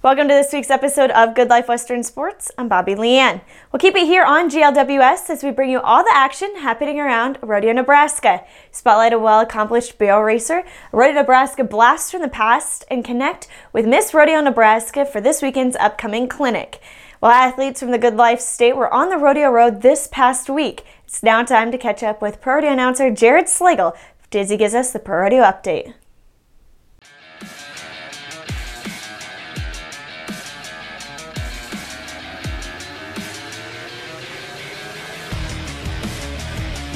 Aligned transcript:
Welcome 0.00 0.28
to 0.28 0.34
this 0.34 0.52
week's 0.52 0.70
episode 0.70 1.10
of 1.10 1.34
Good 1.34 1.48
Life 1.48 1.66
Western 1.66 2.04
Sports. 2.04 2.52
I'm 2.56 2.68
Bobby 2.68 2.94
Leanne. 2.94 3.40
We'll 3.72 3.80
keep 3.80 3.96
it 3.96 4.06
here 4.06 4.24
on 4.24 4.48
GLWS 4.48 5.28
as 5.28 5.42
we 5.42 5.50
bring 5.50 5.70
you 5.70 5.80
all 5.80 6.04
the 6.04 6.14
action 6.14 6.54
happening 6.58 7.00
around 7.00 7.36
Rodeo, 7.42 7.72
Nebraska. 7.72 8.44
Spotlight 8.70 9.12
a 9.12 9.18
well 9.18 9.40
accomplished 9.40 9.98
barrel 9.98 10.22
racer, 10.22 10.62
Rodeo, 10.92 11.14
Nebraska 11.14 11.64
blast 11.64 12.12
from 12.12 12.22
the 12.22 12.28
past, 12.28 12.84
and 12.88 13.04
connect 13.04 13.48
with 13.72 13.86
Miss 13.86 14.14
Rodeo, 14.14 14.40
Nebraska 14.40 15.04
for 15.04 15.20
this 15.20 15.42
weekend's 15.42 15.76
upcoming 15.80 16.28
clinic. 16.28 16.80
While 17.18 17.32
athletes 17.32 17.80
from 17.80 17.90
the 17.90 17.98
Good 17.98 18.14
Life 18.14 18.38
State 18.38 18.76
were 18.76 18.94
on 18.94 19.08
the 19.08 19.18
rodeo 19.18 19.50
road 19.50 19.82
this 19.82 20.06
past 20.06 20.48
week, 20.48 20.84
it's 21.04 21.24
now 21.24 21.42
time 21.42 21.72
to 21.72 21.76
catch 21.76 22.04
up 22.04 22.22
with 22.22 22.40
Pro 22.40 22.54
Rodeo 22.54 22.70
announcer 22.70 23.10
Jared 23.10 23.46
Slagle. 23.46 23.96
Dizzy 24.30 24.56
gives 24.56 24.74
us 24.74 24.92
the 24.92 25.00
Pro 25.00 25.22
Rodeo 25.22 25.42
update. 25.42 25.94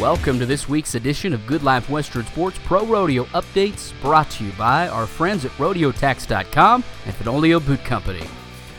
Welcome 0.02 0.40
to 0.40 0.46
this 0.46 0.68
week's 0.68 0.96
edition 0.96 1.32
of 1.32 1.46
Good 1.46 1.62
Life 1.62 1.88
Western 1.88 2.26
Sports 2.26 2.58
Pro 2.64 2.84
Rodeo 2.84 3.22
Updates 3.26 3.92
brought 4.02 4.28
to 4.30 4.44
you 4.44 4.50
by 4.54 4.88
our 4.88 5.06
friends 5.06 5.44
at 5.44 5.52
RodeoTax.com 5.52 6.82
and 7.06 7.14
Fenoglio 7.14 7.64
Boot 7.64 7.84
Company. 7.84 8.26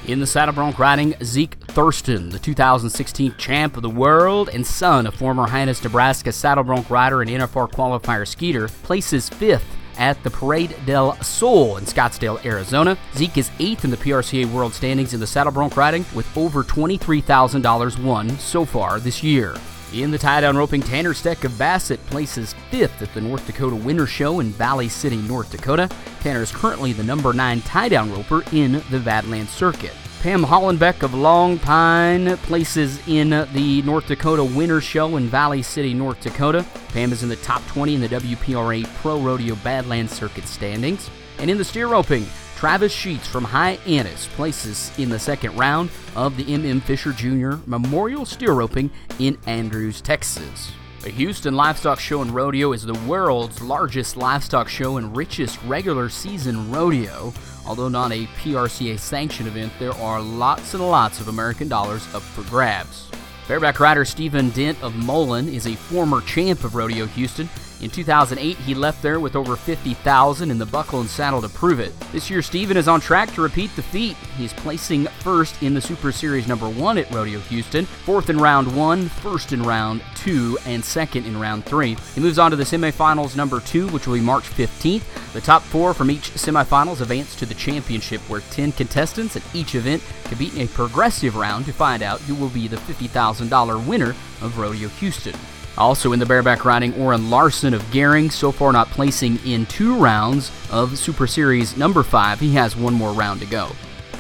In 0.06 0.20
the 0.20 0.28
saddle 0.28 0.54
bronc 0.54 0.78
riding, 0.78 1.16
Zeke 1.24 1.56
Thurston, 1.68 2.28
the 2.28 2.40
2016 2.40 3.36
champ 3.38 3.78
of 3.78 3.84
the 3.84 3.90
world 3.90 4.50
and 4.50 4.68
son 4.68 5.08
of 5.08 5.16
former 5.16 5.48
Hyannis, 5.48 5.82
Nebraska 5.82 6.34
saddle 6.34 6.66
bronc 6.66 6.90
rider 6.90 7.22
and 7.22 7.32
NFR 7.32 7.72
qualifier 7.72 8.28
Skeeter, 8.28 8.68
places 8.68 9.30
fifth 9.30 9.78
at 9.98 10.22
the 10.24 10.30
Parade 10.30 10.76
del 10.86 11.16
Sol 11.22 11.78
in 11.78 11.86
Scottsdale, 11.86 12.44
Arizona. 12.44 12.98
Zeke 13.16 13.38
is 13.38 13.52
eighth 13.60 13.86
in 13.86 13.92
the 13.92 13.98
PRCA 13.98 14.52
World 14.52 14.74
Standings 14.74 15.14
in 15.14 15.22
the 15.22 15.28
saddle 15.28 15.54
bronc 15.54 15.78
riding 15.78 16.06
with 16.14 16.28
over 16.38 16.66
$23,000 16.66 18.04
won 18.04 18.30
so 18.40 18.66
far 18.66 19.00
this 19.00 19.24
year. 19.24 19.56
In 19.94 20.10
the 20.10 20.18
tie 20.18 20.42
down 20.42 20.58
roping, 20.58 20.82
Tanner 20.82 21.14
Steck 21.14 21.44
of 21.44 21.56
Bassett 21.56 22.04
places 22.08 22.56
fifth 22.72 23.04
at 23.04 23.14
the 23.14 23.22
North 23.22 23.46
Dakota 23.46 23.76
Winter 23.76 24.08
Show 24.08 24.40
in 24.40 24.50
Valley 24.50 24.90
City, 24.90 25.18
North 25.18 25.52
Dakota. 25.52 25.88
Tanner 26.22 26.42
is 26.42 26.52
currently 26.52 26.94
the 26.94 27.04
number 27.04 27.32
nine 27.32 27.62
tie 27.62 27.90
down 27.90 28.12
roper 28.12 28.42
in 28.52 28.82
the 28.90 29.00
Badlands 29.00 29.52
Circuit. 29.52 29.94
Pam 30.24 30.44
Hollenbeck 30.44 31.04
of 31.04 31.14
Long 31.14 31.60
Pine 31.60 32.38
places 32.38 33.08
in 33.08 33.30
the 33.30 33.84
North 33.84 34.08
Dakota 34.08 34.44
Winter 34.44 34.82
Show 34.82 35.16
in 35.18 35.28
Valley 35.28 35.62
City, 35.62 35.94
North 35.94 36.22
Dakota. 36.22 36.66
Pam 36.88 37.12
is 37.12 37.22
in 37.22 37.30
the 37.30 37.36
top 37.36 37.64
20 37.68 37.94
in 37.94 38.02
the 38.02 38.10
WPRA 38.10 38.86
Pro 38.96 39.20
Rodeo 39.20 39.54
Badlands 39.58 40.12
Circuit 40.12 40.48
standings. 40.48 41.12
And 41.38 41.52
in 41.52 41.58
the 41.60 41.66
steer 41.66 41.88
roping, 41.88 42.26
Travis 42.64 42.94
Sheets 42.94 43.28
from 43.28 43.44
Hyannis 43.44 44.28
places 44.28 44.98
in 44.98 45.10
the 45.10 45.20
second 45.20 45.58
round 45.58 45.90
of 46.16 46.38
the 46.38 46.54
M.M. 46.54 46.80
Fisher 46.80 47.12
Jr. 47.12 47.56
Memorial 47.66 48.26
Steer 48.26 48.54
Roping 48.54 48.90
in 49.20 49.38
Andrews, 49.46 50.00
Texas. 50.00 50.72
The 51.02 51.10
Houston 51.10 51.56
Livestock 51.56 52.00
Show 52.00 52.22
and 52.22 52.32
Rodeo 52.32 52.72
is 52.72 52.86
the 52.86 52.94
world's 53.06 53.62
largest 53.62 54.16
livestock 54.16 54.70
show 54.70 54.96
and 54.96 55.14
richest 55.14 55.62
regular 55.64 56.08
season 56.08 56.72
rodeo. 56.72 57.34
Although 57.68 57.90
not 57.90 58.14
a 58.14 58.28
PRCA 58.28 58.98
sanctioned 58.98 59.50
event, 59.50 59.74
there 59.78 59.92
are 59.96 60.22
lots 60.22 60.74
and 60.74 60.88
lots 60.88 61.20
of 61.20 61.28
American 61.28 61.68
dollars 61.68 62.08
up 62.16 62.22
for 62.22 62.44
grabs. 62.50 63.10
Bareback 63.46 63.82
rider 63.82 64.06
Steven 64.06 64.52
Dent 64.52 64.82
of 64.82 64.96
Mullen 64.96 65.50
is 65.50 65.68
a 65.68 65.76
former 65.76 66.22
champ 66.22 66.64
of 66.64 66.76
Rodeo 66.76 67.08
Houston 67.08 67.50
in 67.84 67.90
2008, 67.90 68.58
he 68.60 68.74
left 68.74 69.02
there 69.02 69.20
with 69.20 69.36
over 69.36 69.58
50,000 69.58 70.50
in 70.50 70.58
the 70.58 70.66
buckle 70.66 71.02
and 71.02 71.10
saddle 71.10 71.42
to 71.42 71.50
prove 71.50 71.82
it. 71.82 71.98
This 72.12 72.30
year, 72.30 72.42
Steven 72.42 72.78
is 72.78 72.88
on 72.88 73.02
track 73.02 73.34
to 73.34 73.42
repeat 73.42 73.76
the 73.76 73.84
feat. 73.84 74.16
He's 74.38 74.54
placing 74.54 75.08
first 75.20 75.62
in 75.62 75.74
the 75.74 75.82
Super 75.82 76.14
Series 76.14 76.48
number 76.48 76.70
one 76.70 76.98
at 76.98 77.12
Rodeo 77.12 77.40
Houston, 77.42 77.86
fourth 77.86 78.30
in 78.30 78.38
round 78.38 78.74
one, 78.74 79.10
first 79.10 79.52
in 79.52 79.62
round 79.64 80.02
two, 80.16 80.58
and 80.66 80.84
second 80.84 81.26
in 81.26 81.38
round 81.38 81.66
three. 81.66 81.98
He 82.16 82.22
moves 82.22 82.40
on 82.40 82.52
to 82.52 82.58
the 82.58 82.64
semifinals 82.64 83.36
number 83.36 83.60
two, 83.60 83.90
which 83.90 84.08
will 84.08 84.16
be 84.16 84.22
March 84.22 84.46
15th. 84.46 85.34
The 85.34 85.42
top 85.42 85.62
four 85.62 85.94
from 85.94 86.10
each 86.10 86.32
semifinals 86.32 87.02
advance 87.02 87.36
to 87.36 87.46
the 87.46 87.54
championship, 87.54 88.22
where 88.30 88.42
10 88.52 88.72
contestants 88.72 89.36
at 89.36 89.44
each 89.54 89.76
event 89.76 90.02
compete 90.24 90.56
in 90.56 90.62
a 90.62 90.68
progressive 90.68 91.36
round 91.36 91.66
to 91.66 91.74
find 91.74 92.02
out 92.02 92.22
who 92.22 92.36
will 92.36 92.50
be 92.50 92.70
the 92.70 92.78
$50,000 92.78 93.86
winner 93.86 94.12
of 94.42 94.58
Rodeo 94.58 94.88
Houston. 94.88 95.36
Also 95.78 96.14
in 96.14 96.20
the 96.20 96.26
bareback 96.26 96.66
riding, 96.66 96.94
Orin 96.96 97.30
Larsen 97.30 97.74
of 97.74 97.82
Gering, 97.92 98.32
so 98.32 98.52
far 98.52 98.72
not 98.72 98.90
placing 98.90 99.40
in 99.46 99.66
two 99.66 99.96
rounds 99.96 100.52
of 100.72 100.98
Super 100.98 101.26
Series 101.26 101.76
number 101.76 102.04
five. 102.04 102.40
He 102.40 102.54
has 102.54 102.76
one 102.76 102.94
more 102.94 103.12
round 103.12 103.40
to 103.40 103.48
go. 103.48 103.70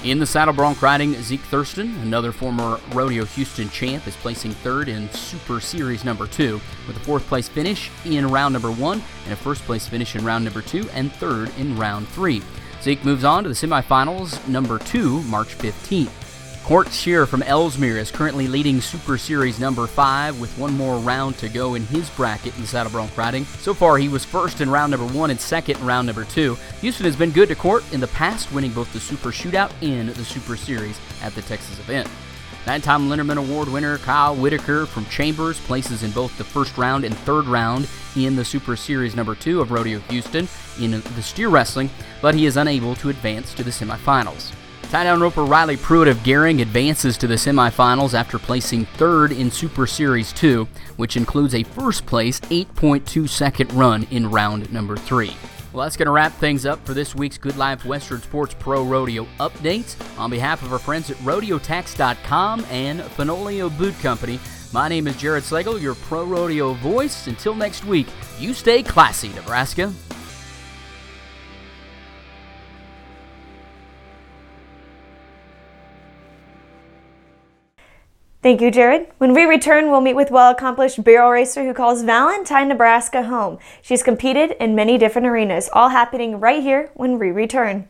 In 0.03 0.19
the 0.19 0.25
saddle 0.25 0.53
bronc 0.53 0.81
riding, 0.81 1.14
Zeke 1.22 1.40
Thurston, 1.40 1.96
another 2.02 2.34
former 2.34 2.78
Rodeo 2.91 3.24
Houston 3.24 3.69
champ, 3.69 4.06
is 4.06 4.18
placing 4.18 4.52
third 4.52 4.90
in 4.90 5.09
Super 5.12 5.62
Series 5.62 6.03
number 6.03 6.28
two, 6.28 6.59
with 6.88 6.97
a 6.97 7.00
fourth 7.00 7.25
place 7.28 7.47
finish 7.47 7.90
in 8.03 8.30
round 8.30 8.52
number 8.52 8.72
one 8.72 9.02
and 9.24 9.31
a 9.31 9.38
first 9.38 9.62
place 9.62 9.88
finish 9.88 10.16
in 10.16 10.25
round 10.25 10.44
number 10.44 10.62
two 10.62 10.90
and 10.90 11.14
third 11.14 11.52
in 11.58 11.78
round 11.78 12.08
three. 12.09 12.41
Zeke 12.81 13.06
moves 13.06 13.24
on 13.24 13.44
to 13.44 13.50
the 13.50 13.56
semifinals 13.56 14.46
number 14.46 14.78
two, 14.78 15.22
March 15.24 15.58
15th. 15.58 16.22
Cort 16.63 16.94
Scheer 16.94 17.25
from 17.25 17.44
Elsmere 17.44 17.97
is 17.97 18.09
currently 18.09 18.47
leading 18.47 18.79
Super 18.79 19.18
Series 19.18 19.59
number 19.59 19.85
5 19.85 20.40
with 20.40 20.57
one 20.57 20.74
more 20.74 20.97
round 20.97 21.38
to 21.40 21.50
go 21.50 21.75
in 21.75 21.85
his 21.88 22.09
bracket 22.12 22.57
in 22.57 22.66
saddle 22.66 22.90
bronc 22.90 23.18
riding. 23.18 23.44
So 23.44 23.74
far, 23.74 23.97
he 23.97 24.07
was 24.07 24.24
first 24.24 24.62
in 24.62 24.69
round 24.69 24.91
number 24.91 25.06
1 25.06 25.29
and 25.29 25.40
second 25.40 25.78
in 25.78 25.85
round 25.85 26.07
number 26.07 26.23
2. 26.23 26.56
Houston 26.79 27.06
has 27.06 27.18
been 27.18 27.31
good 27.31 27.50
to 27.50 27.56
Cort 27.56 27.84
in 27.91 28.00
the 28.00 28.07
past, 28.07 28.50
winning 28.53 28.72
both 28.72 28.94
the 28.94 29.02
Super 29.02 29.29
Shootout 29.29 29.73
and 29.81 30.07
the 30.07 30.23
Super 30.23 30.56
Series 30.56 30.97
at 31.22 31.35
the 31.35 31.41
Texas 31.41 31.79
event. 31.79 32.07
Nine-time 32.66 33.09
Linderman 33.09 33.40
Award 33.40 33.68
winner 33.68 33.97
Kyle 33.97 34.34
Whitaker 34.34 34.85
from 34.85 35.06
Chambers 35.07 35.59
places 35.59 36.02
in 36.02 36.12
both 36.12 36.38
the 36.38 36.46
first 36.46 36.78
round 36.78 37.03
and 37.03 37.13
third 37.19 37.46
round 37.46 37.90
in 38.16 38.38
the 38.38 38.46
Super 38.46 38.78
Series 38.78 39.18
number 39.18 39.35
2 39.35 39.59
of 39.59 39.72
Rodeo 39.72 40.00
Houston 40.00 40.47
in 40.79 40.91
the 40.91 41.22
steer 41.22 41.50
wrestling, 41.50 41.90
but 42.22 42.35
he 42.35 42.46
is 42.46 42.56
unable 42.56 42.96
to 42.96 43.09
advance 43.09 43.53
to 43.53 43.66
the 43.66 43.72
semifinals. 43.72 44.53
Tie 44.93 45.05
down 45.05 45.21
roper 45.21 45.43
Riley 45.43 45.75
Pruitt 45.75 46.07
of 46.07 46.17
Gering 46.17 46.61
advances 46.61 47.17
to 47.17 47.25
the 47.25 47.33
semifinals 47.33 48.13
after 48.13 48.37
placing 48.37 48.85
third 48.85 49.31
in 49.31 49.49
Super 49.49 49.87
Series 49.87 50.31
2, 50.33 50.67
which 50.97 51.17
includes 51.17 51.55
a 51.55 51.63
first 51.63 52.05
place 52.05 52.39
8.2 52.41 53.27
second 53.27 53.73
run 53.73 54.05
in 54.11 54.29
round 54.29 54.71
number 54.71 54.95
3. 54.95 55.35
Well, 55.71 55.83
that's 55.83 55.97
going 55.97 56.05
to 56.05 56.11
wrap 56.11 56.31
things 56.33 56.67
up 56.67 56.85
for 56.85 56.93
this 56.93 57.15
week's 57.15 57.39
Good 57.39 57.57
Life 57.57 57.85
Western 57.85 58.21
Sports 58.21 58.55
Pro 58.59 58.83
Rodeo 58.83 59.25
updates. 59.39 59.95
On 60.19 60.29
behalf 60.29 60.61
of 60.61 60.71
our 60.71 60.77
friends 60.77 61.09
at 61.09 61.17
RodeoTax.com 61.17 62.63
and 62.69 62.99
Fenoglio 62.99 63.75
Boot 63.75 63.97
Company, 63.99 64.39
my 64.73 64.87
name 64.87 65.07
is 65.07 65.17
Jared 65.17 65.43
Slagle, 65.43 65.81
your 65.81 65.95
Pro 65.95 66.23
Rodeo 66.23 66.73
voice. 66.75 67.25
Until 67.25 67.55
next 67.55 67.83
week, 67.83 68.05
you 68.37 68.53
stay 68.53 68.83
classy, 68.83 69.29
Nebraska. 69.29 69.91
Thank 78.43 78.59
you, 78.59 78.71
Jared. 78.71 79.07
When 79.19 79.33
we 79.33 79.43
return, 79.45 79.89
we'll 79.89 80.01
meet 80.01 80.17
with 80.17 80.29
well 80.29 80.51
accomplished 80.51 81.01
barrel 81.01 81.31
racer 81.31 81.63
who 81.63 81.73
calls 81.73 82.03
Valentine, 82.03 82.67
Nebraska 82.67 83.23
home. 83.23 83.57
She's 83.81 84.03
competed 84.03 84.57
in 84.59 84.75
many 84.75 84.97
different 84.97 85.27
arenas, 85.27 85.69
all 85.71 85.87
happening 85.87 86.41
right 86.41 86.61
here 86.61 86.91
when 86.93 87.17
we 87.17 87.31
return. 87.31 87.87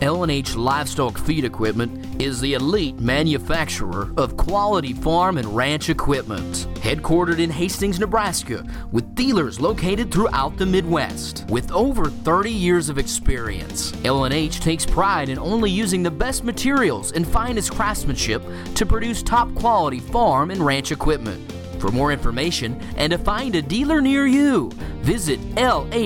L&H 0.00 0.54
Livestock 0.54 1.18
Feed 1.18 1.44
Equipment 1.44 2.22
is 2.22 2.40
the 2.40 2.54
elite 2.54 3.00
manufacturer 3.00 4.12
of 4.16 4.36
quality 4.36 4.92
farm 4.92 5.38
and 5.38 5.56
ranch 5.56 5.90
equipment. 5.90 6.68
Headquartered 6.74 7.40
in 7.40 7.50
Hastings, 7.50 7.98
Nebraska, 7.98 8.64
with 8.92 9.16
dealers 9.16 9.60
located 9.60 10.12
throughout 10.12 10.56
the 10.56 10.66
Midwest. 10.66 11.44
With 11.48 11.72
over 11.72 12.10
30 12.10 12.52
years 12.52 12.88
of 12.88 12.98
experience, 12.98 13.92
L&H 14.04 14.60
takes 14.60 14.86
pride 14.86 15.30
in 15.30 15.38
only 15.38 15.70
using 15.70 16.04
the 16.04 16.12
best 16.12 16.44
materials 16.44 17.10
and 17.10 17.26
finest 17.26 17.72
craftsmanship 17.72 18.42
to 18.76 18.86
produce 18.86 19.20
top 19.20 19.52
quality 19.56 19.98
farm 19.98 20.52
and 20.52 20.60
ranch 20.60 20.92
equipment. 20.92 21.52
For 21.80 21.90
more 21.90 22.12
information 22.12 22.80
and 22.96 23.10
to 23.10 23.18
find 23.18 23.56
a 23.56 23.62
dealer 23.62 24.00
near 24.00 24.28
you, 24.28 24.70
visit 25.02 25.40
lhmfg.com. 25.56 25.98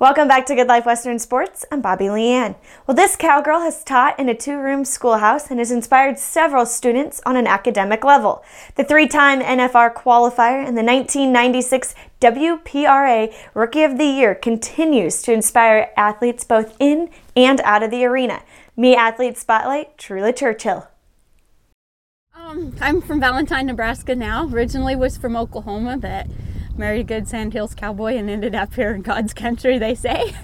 Welcome 0.00 0.28
back 0.28 0.46
to 0.46 0.54
Good 0.54 0.68
Life 0.68 0.86
Western 0.86 1.18
Sports. 1.18 1.64
I'm 1.72 1.80
Bobby 1.80 2.04
Leanne. 2.04 2.54
Well, 2.86 2.94
this 2.94 3.16
cowgirl 3.16 3.62
has 3.62 3.82
taught 3.82 4.16
in 4.16 4.28
a 4.28 4.34
two 4.34 4.56
room 4.56 4.84
schoolhouse 4.84 5.50
and 5.50 5.58
has 5.58 5.72
inspired 5.72 6.20
several 6.20 6.66
students 6.66 7.20
on 7.26 7.36
an 7.36 7.48
academic 7.48 8.04
level. 8.04 8.44
The 8.76 8.84
three 8.84 9.08
time 9.08 9.40
NFR 9.40 9.92
qualifier 9.92 10.64
and 10.64 10.78
the 10.78 10.84
1996 10.84 11.96
WPRA 12.20 13.34
Rookie 13.54 13.82
of 13.82 13.98
the 13.98 14.04
Year 14.04 14.36
continues 14.36 15.20
to 15.22 15.32
inspire 15.32 15.90
athletes 15.96 16.44
both 16.44 16.76
in 16.78 17.10
and 17.34 17.60
out 17.62 17.82
of 17.82 17.90
the 17.90 18.04
arena. 18.04 18.44
Me 18.76 18.94
Athlete 18.94 19.36
Spotlight, 19.36 19.98
Trula 19.98 20.32
Churchill. 20.32 20.86
Um, 22.36 22.76
I'm 22.80 23.00
from 23.00 23.18
Valentine, 23.18 23.66
Nebraska 23.66 24.14
now. 24.14 24.46
Originally 24.46 24.94
was 24.94 25.16
from 25.16 25.34
Oklahoma, 25.36 25.96
but 25.96 26.28
married 26.78 27.00
a 27.00 27.04
good 27.04 27.28
Sandhills 27.28 27.74
cowboy 27.74 28.16
and 28.16 28.30
ended 28.30 28.54
up 28.54 28.74
here 28.74 28.92
in 28.92 29.02
God's 29.02 29.34
country, 29.34 29.78
they 29.78 29.94
say. 29.94 30.34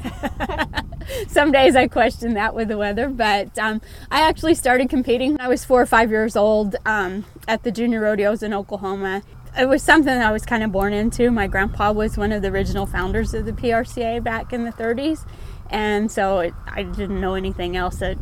Some 1.28 1.52
days 1.52 1.76
I 1.76 1.86
question 1.86 2.34
that 2.34 2.54
with 2.54 2.68
the 2.68 2.78
weather, 2.78 3.08
but 3.08 3.56
um, 3.58 3.80
I 4.10 4.22
actually 4.22 4.54
started 4.54 4.88
competing 4.88 5.32
when 5.32 5.40
I 5.40 5.48
was 5.48 5.64
four 5.64 5.80
or 5.80 5.86
five 5.86 6.10
years 6.10 6.36
old 6.36 6.76
um, 6.84 7.24
at 7.46 7.62
the 7.62 7.70
junior 7.70 8.00
rodeos 8.00 8.42
in 8.42 8.52
Oklahoma. 8.52 9.22
It 9.56 9.68
was 9.68 9.82
something 9.82 10.12
I 10.12 10.32
was 10.32 10.44
kind 10.44 10.64
of 10.64 10.72
born 10.72 10.92
into. 10.92 11.30
My 11.30 11.46
grandpa 11.46 11.92
was 11.92 12.16
one 12.16 12.32
of 12.32 12.42
the 12.42 12.48
original 12.48 12.86
founders 12.86 13.34
of 13.34 13.44
the 13.44 13.52
PRCA 13.52 14.22
back 14.22 14.52
in 14.52 14.64
the 14.64 14.72
30s, 14.72 15.26
and 15.70 16.10
so 16.10 16.40
it, 16.40 16.54
I 16.66 16.82
didn't 16.82 17.20
know 17.20 17.34
anything 17.34 17.76
else 17.76 17.96
that, 17.96 18.18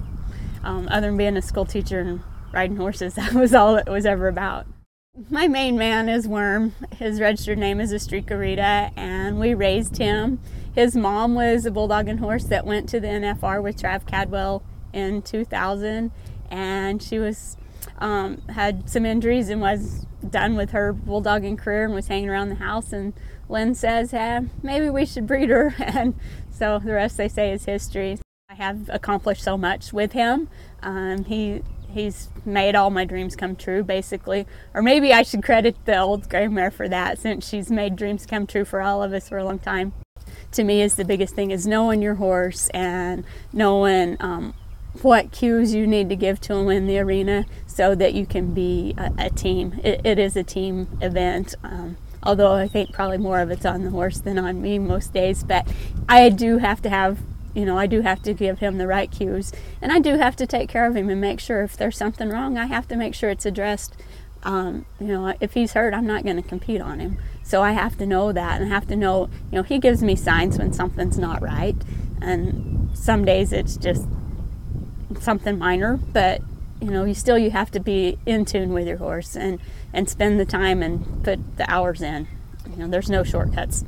um, 0.62 0.88
other 0.90 1.06
than 1.06 1.16
being 1.16 1.36
a 1.36 1.42
school 1.42 1.64
teacher 1.64 2.00
and 2.00 2.20
riding 2.52 2.76
horses. 2.76 3.14
That 3.22 3.32
was 3.32 3.54
all 3.54 3.76
it 3.76 3.88
was 3.88 4.04
ever 4.04 4.28
about. 4.28 4.66
My 5.28 5.46
main 5.46 5.76
man 5.76 6.08
is 6.08 6.26
Worm. 6.26 6.74
His 6.96 7.20
registered 7.20 7.58
name 7.58 7.82
is 7.82 7.92
Estrika 7.92 8.90
and 8.96 9.38
we 9.38 9.52
raised 9.52 9.98
him. 9.98 10.40
His 10.74 10.96
mom 10.96 11.34
was 11.34 11.66
a 11.66 11.70
bulldog 11.70 12.08
and 12.08 12.18
horse 12.18 12.44
that 12.44 12.64
went 12.64 12.88
to 12.88 12.98
the 12.98 13.08
NFR 13.08 13.62
with 13.62 13.76
Trav 13.76 14.06
Cadwell 14.06 14.62
in 14.90 15.20
2000, 15.20 16.12
and 16.50 17.02
she 17.02 17.18
was 17.18 17.58
um, 17.98 18.40
had 18.48 18.88
some 18.88 19.04
injuries 19.04 19.50
and 19.50 19.60
was 19.60 20.06
done 20.30 20.56
with 20.56 20.70
her 20.70 20.94
bulldogging 20.94 21.58
career 21.58 21.84
and 21.84 21.92
was 21.92 22.08
hanging 22.08 22.30
around 22.30 22.48
the 22.48 22.54
house. 22.54 22.90
And 22.90 23.12
Lynn 23.50 23.74
says, 23.74 24.12
hey, 24.12 24.40
maybe 24.62 24.88
we 24.88 25.04
should 25.04 25.26
breed 25.26 25.50
her, 25.50 25.74
and 25.78 26.14
so 26.50 26.78
the 26.78 26.94
rest 26.94 27.18
they 27.18 27.28
say 27.28 27.52
is 27.52 27.66
history. 27.66 28.18
I 28.48 28.54
have 28.54 28.88
accomplished 28.88 29.42
so 29.42 29.58
much 29.58 29.92
with 29.92 30.12
him. 30.12 30.48
Um, 30.82 31.24
he 31.24 31.62
he's 31.92 32.28
made 32.44 32.74
all 32.74 32.90
my 32.90 33.04
dreams 33.04 33.36
come 33.36 33.56
true 33.56 33.82
basically. 33.82 34.46
Or 34.74 34.82
maybe 34.82 35.12
i 35.12 35.22
should 35.22 35.42
credit 35.42 35.76
the 35.84 35.98
old 35.98 36.28
gray 36.28 36.48
mare 36.48 36.70
for 36.70 36.88
that 36.88 37.18
since 37.18 37.48
she's 37.48 37.70
made 37.70 37.96
dreams 37.96 38.26
come 38.26 38.46
true 38.46 38.64
for 38.64 38.80
all 38.80 39.02
of 39.02 39.12
us 39.12 39.28
for 39.28 39.38
a 39.38 39.44
long 39.44 39.58
time. 39.58 39.92
To 40.52 40.64
me 40.64 40.82
is 40.82 40.96
the 40.96 41.04
biggest 41.04 41.34
thing 41.34 41.50
is 41.50 41.66
knowing 41.66 42.02
your 42.02 42.16
horse 42.16 42.68
and 42.70 43.24
knowing 43.52 44.16
um, 44.20 44.54
what 45.00 45.32
cues 45.32 45.74
you 45.74 45.86
need 45.86 46.08
to 46.10 46.16
give 46.16 46.40
to 46.42 46.54
him 46.54 46.68
in 46.68 46.86
the 46.86 46.98
arena 46.98 47.46
so 47.66 47.94
that 47.94 48.12
you 48.12 48.26
can 48.26 48.52
be 48.52 48.94
a, 48.98 49.12
a 49.18 49.30
team. 49.30 49.80
It, 49.82 50.04
it 50.04 50.18
is 50.18 50.36
a 50.36 50.42
team 50.42 50.98
event 51.00 51.54
um, 51.64 51.96
although 52.22 52.52
i 52.52 52.68
think 52.68 52.92
probably 52.92 53.18
more 53.18 53.40
of 53.40 53.50
it's 53.50 53.66
on 53.66 53.82
the 53.82 53.90
horse 53.90 54.18
than 54.18 54.38
on 54.38 54.62
me 54.62 54.78
most 54.78 55.12
days 55.12 55.42
but 55.42 55.66
i 56.08 56.28
do 56.28 56.58
have 56.58 56.80
to 56.82 56.88
have 56.88 57.18
you 57.54 57.64
know, 57.64 57.76
I 57.78 57.86
do 57.86 58.00
have 58.00 58.22
to 58.22 58.32
give 58.32 58.58
him 58.58 58.78
the 58.78 58.86
right 58.86 59.10
cues, 59.10 59.52
and 59.80 59.92
I 59.92 59.98
do 59.98 60.16
have 60.16 60.36
to 60.36 60.46
take 60.46 60.68
care 60.68 60.86
of 60.86 60.96
him 60.96 61.08
and 61.10 61.20
make 61.20 61.40
sure 61.40 61.62
if 61.62 61.76
there's 61.76 61.96
something 61.96 62.28
wrong, 62.28 62.56
I 62.56 62.66
have 62.66 62.88
to 62.88 62.96
make 62.96 63.14
sure 63.14 63.30
it's 63.30 63.46
addressed. 63.46 63.94
Um, 64.42 64.86
you 64.98 65.08
know, 65.08 65.34
if 65.40 65.54
he's 65.54 65.74
hurt, 65.74 65.94
I'm 65.94 66.06
not 66.06 66.24
going 66.24 66.36
to 66.36 66.48
compete 66.48 66.80
on 66.80 66.98
him. 66.98 67.18
So 67.42 67.62
I 67.62 67.72
have 67.72 67.96
to 67.98 68.06
know 68.06 68.32
that, 68.32 68.60
and 68.60 68.72
I 68.72 68.74
have 68.74 68.88
to 68.88 68.96
know, 68.96 69.28
you 69.50 69.58
know, 69.58 69.62
he 69.62 69.78
gives 69.78 70.02
me 70.02 70.16
signs 70.16 70.58
when 70.58 70.72
something's 70.72 71.18
not 71.18 71.42
right, 71.42 71.76
and 72.20 72.90
some 72.94 73.24
days 73.24 73.52
it's 73.52 73.76
just 73.76 74.06
something 75.20 75.58
minor, 75.58 75.96
but 75.96 76.40
you 76.80 76.90
know, 76.90 77.04
you 77.04 77.14
still 77.14 77.38
you 77.38 77.50
have 77.50 77.70
to 77.70 77.80
be 77.80 78.18
in 78.26 78.44
tune 78.44 78.72
with 78.72 78.88
your 78.88 78.96
horse 78.96 79.36
and 79.36 79.60
and 79.92 80.08
spend 80.08 80.40
the 80.40 80.44
time 80.44 80.82
and 80.82 81.22
put 81.22 81.56
the 81.56 81.70
hours 81.70 82.02
in. 82.02 82.26
You 82.70 82.76
know, 82.76 82.88
there's 82.88 83.10
no 83.10 83.22
shortcuts. 83.22 83.84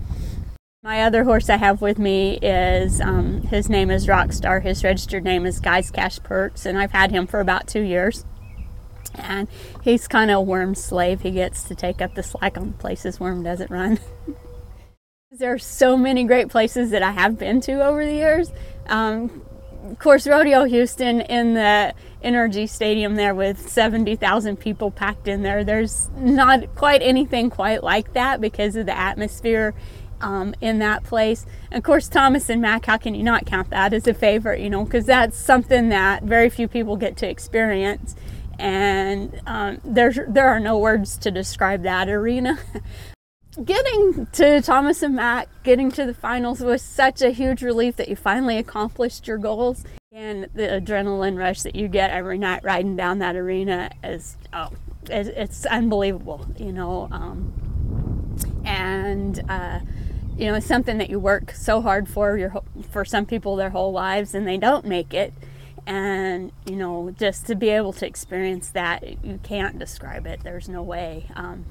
My 0.85 1.01
other 1.05 1.25
horse 1.25 1.49
I 1.49 1.57
have 1.57 1.81
with 1.81 1.99
me 1.99 2.37
is 2.43 3.01
um, 3.01 3.41
his 3.41 3.71
name 3.71 3.91
is 3.91 4.07
Rockstar. 4.07 4.61
His 4.61 4.85
registered 4.85 5.25
name 5.25 5.47
is 5.47 5.59
Guy's 5.59 5.91
Cash 5.91 6.23
Perks, 6.23 6.67
and 6.67 6.77
I've 6.77 6.91
had 6.91 7.11
him 7.11 7.27
for 7.27 7.41
about 7.41 7.67
two 7.67 7.81
years. 7.81 8.27
And 9.15 9.49
he's 9.83 10.07
kind 10.07 10.31
of 10.31 10.37
a 10.37 10.43
worm 10.43 10.75
slave. 10.75 11.23
He 11.23 11.31
gets 11.31 11.63
to 11.69 11.75
take 11.75 12.03
up 12.03 12.15
the 12.15 12.23
slack 12.23 12.59
on 12.59 12.75
places 12.75 13.19
Worm 13.19 13.43
doesn't 13.43 13.71
run. 13.71 13.99
there 15.31 15.55
are 15.55 15.59
so 15.59 15.97
many 15.97 16.25
great 16.25 16.51
places 16.51 16.91
that 16.91 17.03
I 17.03 17.13
have 17.13 17.39
been 17.39 17.63
to 17.63 17.83
over 17.83 18.05
the 18.05 18.13
years. 18.13 18.53
Um, 18.87 19.41
of 19.89 19.99
course, 19.99 20.27
Rodeo 20.27 20.65
Houston 20.65 21.23
in 21.23 21.55
the 21.55 21.95
NRG 22.23 22.69
Stadium 22.69 23.15
there 23.15 23.35
with 23.35 23.71
70,000 23.71 24.59
people 24.59 24.91
packed 24.91 25.29
in 25.29 25.43
there. 25.43 25.65
There's 25.65 26.11
not 26.15 26.75
quite 26.75 27.01
anything 27.01 27.49
quite 27.49 27.83
like 27.83 28.13
that 28.13 28.43
because 28.43 28.77
of 28.77 28.85
the 28.85 28.97
atmosphere 28.97 29.75
um, 30.21 30.55
in 30.61 30.79
that 30.79 31.05
place. 31.05 31.47
And 31.71 31.79
of 31.79 31.85
course, 31.85 32.09
Thomas 32.09 32.49
and 32.49 32.61
Mack, 32.61 32.87
how 32.87 32.97
can 32.97 33.15
you 33.15 33.23
not 33.23 33.47
count 33.47 33.71
that 33.71 33.93
as 33.93 34.07
a 34.07 34.15
favorite, 34.15 34.61
you 34.61 34.71
know, 34.71 34.85
because 34.85 35.07
that's 35.07 35.37
something 35.37 35.89
that 35.91 36.23
very 36.23 36.49
few 36.51 36.69
people 36.69 36.97
get 36.97 37.17
to 37.19 37.29
experience. 37.29 38.15
And 38.59 39.41
um, 39.47 39.81
there's, 39.85 40.19
there 40.29 40.49
are 40.49 40.61
no 40.61 40.79
words 40.79 41.19
to 41.19 41.31
describe 41.31 41.83
that 41.83 42.09
arena. 42.09 42.59
getting 43.63 44.27
to 44.33 44.61
Thomas 44.63 45.03
and 45.03 45.15
Mack, 45.15 45.49
getting 45.63 45.91
to 45.93 46.05
the 46.05 46.15
finals 46.15 46.61
was 46.61 46.83
such 46.83 47.23
a 47.23 47.31
huge 47.31 47.63
relief 47.63 47.97
that 47.97 48.09
you 48.09 48.17
finally 48.17 48.59
accomplished 48.59 49.27
your 49.29 49.39
goals. 49.39 49.85
And 50.13 50.49
the 50.55 50.63
adrenaline 50.63 51.37
rush 51.37 51.63
that 51.63 51.75
you 51.75 51.89
get 51.89 52.11
every 52.11 52.39
night 52.39 52.63
riding 52.63 52.97
down 52.97 53.19
that 53.19 53.37
arena 53.37 53.91
is, 54.03 54.37
oh, 54.53 54.71
it's, 55.09 55.67
unbelievable, 55.67 56.47
you 56.57 56.73
know. 56.73 57.09
Um, 57.11 57.53
and, 58.65 59.43
uh, 59.49 59.81
you 60.37 60.47
know, 60.47 60.55
it's 60.55 60.67
something 60.67 60.99
that 60.99 61.11
you 61.11 61.19
work 61.19 61.53
so 61.53 61.81
hard 61.81 62.09
for 62.09 62.37
your 62.37 62.63
for 62.91 63.05
some 63.05 63.27
people 63.27 63.57
their 63.57 63.71
whole 63.71 63.93
lives 63.93 64.35
and 64.35 64.47
they 64.47 64.57
don't 64.57 64.85
make 64.85 65.15
it. 65.15 65.33
And 65.87 66.53
you 66.67 66.77
know, 66.77 67.15
just 67.17 67.47
to 67.47 67.55
be 67.55 67.69
able 67.69 67.93
to 67.95 68.07
experience 68.07 68.71
that, 68.71 69.25
you 69.25 69.39
can't 69.43 69.79
describe 69.79 70.27
it. 70.27 70.41
There's 70.43 70.69
no 70.69 70.83
way. 70.83 71.27
Um, 71.35 71.65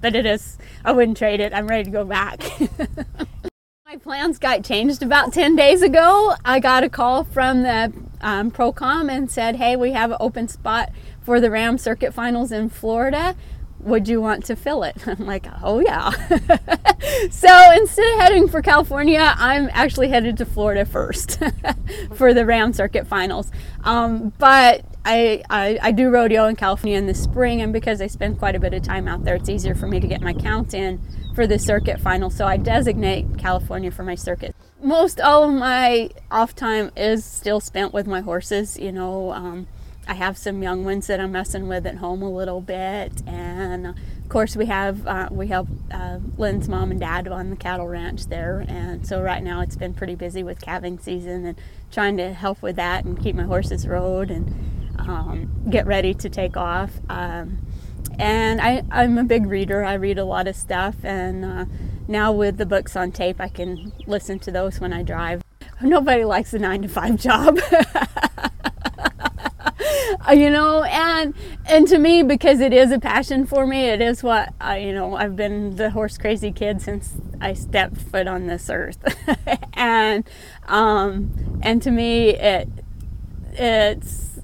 but 0.00 0.14
it 0.14 0.26
is. 0.26 0.58
I 0.84 0.92
wouldn't 0.92 1.16
trade 1.16 1.40
it. 1.40 1.54
I'm 1.54 1.68
ready 1.68 1.84
to 1.84 1.90
go 1.90 2.04
back. 2.04 2.42
My 3.86 3.96
plans 3.96 4.38
got 4.38 4.64
changed 4.64 5.02
about 5.02 5.32
10 5.32 5.54
days 5.54 5.82
ago. 5.82 6.34
I 6.44 6.60
got 6.60 6.82
a 6.82 6.88
call 6.88 7.24
from 7.24 7.62
the 7.62 7.92
um, 8.20 8.50
Procom 8.50 9.10
and 9.10 9.30
said, 9.30 9.56
hey, 9.56 9.76
we 9.76 9.92
have 9.92 10.10
an 10.10 10.16
open 10.18 10.48
spot 10.48 10.90
for 11.22 11.40
the 11.40 11.50
Ram 11.50 11.78
Circuit 11.78 12.12
Finals 12.12 12.50
in 12.50 12.68
Florida 12.68 13.36
would 13.82 14.08
you 14.08 14.20
want 14.20 14.44
to 14.46 14.56
fill 14.56 14.82
it? 14.84 14.96
I'm 15.06 15.26
like, 15.26 15.46
oh 15.62 15.80
yeah. 15.80 16.10
so 17.30 17.72
instead 17.72 18.14
of 18.14 18.20
heading 18.20 18.48
for 18.48 18.62
California, 18.62 19.34
I'm 19.36 19.68
actually 19.72 20.08
headed 20.08 20.36
to 20.38 20.44
Florida 20.44 20.84
first 20.84 21.40
for 22.14 22.32
the 22.32 22.46
Ram 22.46 22.72
Circuit 22.72 23.06
Finals. 23.06 23.50
Um, 23.84 24.32
but 24.38 24.84
I, 25.04 25.42
I, 25.50 25.78
I, 25.82 25.92
do 25.92 26.10
rodeo 26.10 26.46
in 26.46 26.54
California 26.54 26.96
in 26.96 27.06
the 27.06 27.14
spring, 27.14 27.60
and 27.60 27.72
because 27.72 28.00
I 28.00 28.06
spend 28.06 28.38
quite 28.38 28.54
a 28.54 28.60
bit 28.60 28.72
of 28.72 28.82
time 28.82 29.08
out 29.08 29.24
there, 29.24 29.34
it's 29.34 29.48
easier 29.48 29.74
for 29.74 29.88
me 29.88 29.98
to 29.98 30.06
get 30.06 30.20
my 30.20 30.32
count 30.32 30.74
in 30.74 31.00
for 31.34 31.46
the 31.46 31.58
circuit 31.58 32.00
final. 32.00 32.30
So 32.30 32.46
I 32.46 32.56
designate 32.56 33.38
California 33.38 33.90
for 33.90 34.04
my 34.04 34.14
circuit. 34.14 34.54
Most 34.80 35.20
all 35.20 35.42
of 35.44 35.52
my 35.52 36.10
off 36.30 36.54
time 36.54 36.92
is 36.96 37.24
still 37.24 37.58
spent 37.58 37.92
with 37.92 38.06
my 38.06 38.20
horses, 38.20 38.78
you 38.78 38.92
know. 38.92 39.32
Um, 39.32 39.66
I 40.06 40.14
have 40.14 40.36
some 40.36 40.62
young 40.62 40.84
ones 40.84 41.06
that 41.06 41.20
I'm 41.20 41.32
messing 41.32 41.68
with 41.68 41.86
at 41.86 41.96
home 41.96 42.22
a 42.22 42.30
little 42.30 42.60
bit, 42.60 43.22
and 43.26 43.86
of 43.86 43.96
course 44.28 44.56
we 44.56 44.66
have 44.66 45.06
uh, 45.06 45.28
we 45.30 45.46
help 45.46 45.68
uh, 45.92 46.18
Lynn's 46.36 46.68
mom 46.68 46.90
and 46.90 46.98
dad 46.98 47.28
on 47.28 47.50
the 47.50 47.56
cattle 47.56 47.86
ranch 47.86 48.26
there, 48.26 48.64
and 48.66 49.06
so 49.06 49.22
right 49.22 49.42
now 49.42 49.60
it's 49.60 49.76
been 49.76 49.94
pretty 49.94 50.14
busy 50.14 50.42
with 50.42 50.60
calving 50.60 50.98
season 50.98 51.46
and 51.46 51.60
trying 51.92 52.16
to 52.16 52.32
help 52.32 52.62
with 52.62 52.76
that 52.76 53.04
and 53.04 53.22
keep 53.22 53.36
my 53.36 53.44
horses 53.44 53.86
rode 53.86 54.30
and 54.30 54.98
um, 54.98 55.50
get 55.70 55.86
ready 55.86 56.14
to 56.14 56.28
take 56.28 56.56
off. 56.56 56.92
Um, 57.08 57.58
and 58.18 58.60
I, 58.60 58.82
I'm 58.90 59.18
a 59.18 59.24
big 59.24 59.46
reader. 59.46 59.84
I 59.84 59.94
read 59.94 60.18
a 60.18 60.24
lot 60.24 60.48
of 60.48 60.56
stuff, 60.56 60.96
and 61.04 61.44
uh, 61.44 61.64
now 62.08 62.32
with 62.32 62.56
the 62.56 62.66
books 62.66 62.96
on 62.96 63.12
tape, 63.12 63.40
I 63.40 63.48
can 63.48 63.92
listen 64.06 64.38
to 64.40 64.50
those 64.50 64.80
when 64.80 64.92
I 64.92 65.02
drive. 65.02 65.42
Nobody 65.80 66.24
likes 66.24 66.52
a 66.54 66.58
nine 66.58 66.82
to 66.82 66.88
five 66.88 67.16
job. 67.16 67.58
You 70.32 70.48
know 70.48 70.82
and 70.84 71.34
and 71.66 71.86
to 71.88 71.98
me 71.98 72.22
because 72.22 72.60
it 72.60 72.72
is 72.72 72.90
a 72.90 72.98
passion 72.98 73.44
for 73.44 73.66
me 73.66 73.82
it 73.86 74.00
is 74.00 74.22
what 74.22 74.54
I, 74.60 74.78
you 74.78 74.94
know 74.94 75.14
i've 75.14 75.36
been 75.36 75.76
the 75.76 75.90
horse 75.90 76.16
crazy 76.16 76.50
kid 76.52 76.80
since 76.80 77.14
i 77.40 77.52
stepped 77.52 77.98
foot 77.98 78.26
on 78.26 78.46
this 78.46 78.70
earth. 78.70 78.98
And 79.74 80.24
um 80.68 81.60
and 81.62 81.82
to 81.82 81.90
me 81.90 82.30
it 82.30 82.68
it's 83.52 84.40